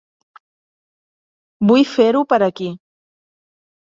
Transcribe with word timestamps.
Vull 1.71 1.83
fer-ho 1.89 2.23
per 2.33 2.39
aquí. 2.47 2.71